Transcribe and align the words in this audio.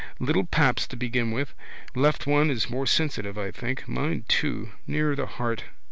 Little 0.17 0.45
paps 0.47 0.87
to 0.87 0.95
begin 0.95 1.29
with. 1.29 1.53
Left 1.93 2.25
one 2.25 2.49
is 2.49 2.71
more 2.71 2.87
sensitive, 2.87 3.37
I 3.37 3.51
think. 3.51 3.87
Mine 3.87 4.25
too. 4.27 4.69
Nearer 4.87 5.15
the 5.15 5.27
heart? 5.27 5.65